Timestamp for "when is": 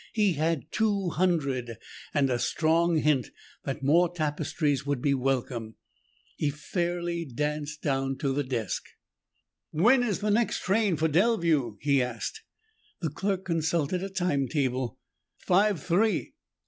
9.69-10.17